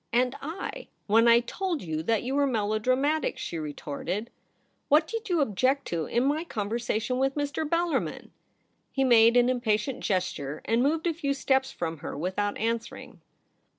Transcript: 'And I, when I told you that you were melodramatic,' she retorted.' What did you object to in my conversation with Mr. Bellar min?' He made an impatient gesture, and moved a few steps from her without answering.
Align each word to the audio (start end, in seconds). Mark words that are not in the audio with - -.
'And 0.11 0.35
I, 0.41 0.87
when 1.05 1.27
I 1.27 1.41
told 1.41 1.83
you 1.83 2.01
that 2.01 2.23
you 2.23 2.33
were 2.33 2.47
melodramatic,' 2.47 3.37
she 3.37 3.59
retorted.' 3.59 4.31
What 4.89 5.05
did 5.05 5.29
you 5.29 5.41
object 5.41 5.85
to 5.89 6.05
in 6.07 6.23
my 6.23 6.43
conversation 6.43 7.19
with 7.19 7.35
Mr. 7.35 7.69
Bellar 7.69 7.99
min?' 8.01 8.31
He 8.91 9.03
made 9.03 9.37
an 9.37 9.47
impatient 9.47 9.99
gesture, 9.99 10.63
and 10.65 10.81
moved 10.81 11.05
a 11.05 11.13
few 11.13 11.35
steps 11.35 11.71
from 11.71 11.99
her 11.99 12.17
without 12.17 12.57
answering. 12.57 13.21